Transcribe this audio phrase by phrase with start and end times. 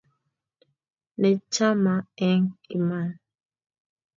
[1.19, 1.93] Ne chama
[2.29, 3.07] eng' iman.